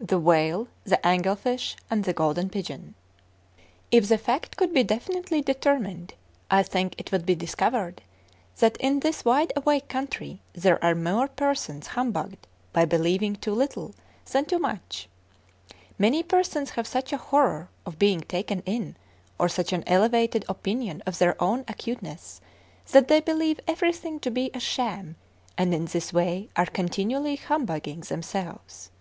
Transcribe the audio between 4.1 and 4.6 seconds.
fact